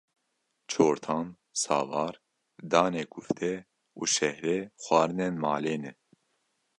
çortan, 0.71 1.27
savar, 1.61 2.15
danê 2.71 3.03
kufte 3.13 3.53
û 3.99 4.01
şehre 4.15 4.57
xwarinên 4.83 5.35
malê 5.43 5.75
ne 5.83 5.93